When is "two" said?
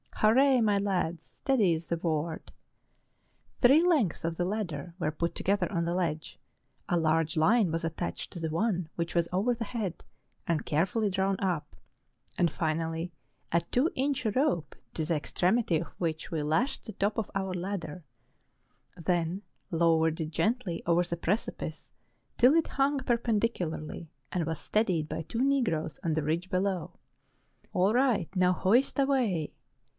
13.61-13.91, 25.23-25.41